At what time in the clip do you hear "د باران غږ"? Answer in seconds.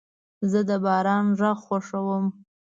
0.69-1.57